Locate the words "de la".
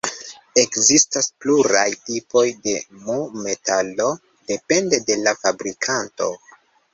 5.11-5.37